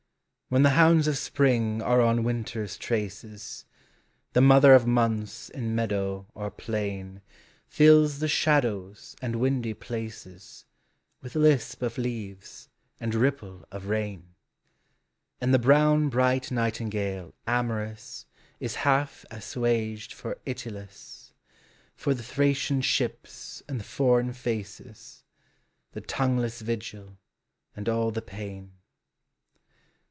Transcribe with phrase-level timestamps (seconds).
[0.49, 3.63] When the hounds of spring are on winter's traces,
[4.33, 7.21] The mother of months in meadow or plain
[7.67, 10.65] Fills the shadows and windy places
[11.21, 12.67] With lisp of leaves
[12.99, 14.35] and ripple of rain;
[15.39, 18.25] And the brown bright nightingale amorous
[18.59, 21.31] Is half assuaged for Itylus,
[21.95, 25.23] For the Thracian ships and the foreign faces;
[25.93, 27.17] The tongueless vigil,
[27.73, 28.73] and all the pain.